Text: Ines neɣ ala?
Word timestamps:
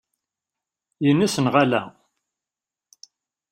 Ines 1.09 1.35
neɣ 1.39 1.55
ala? 1.63 1.81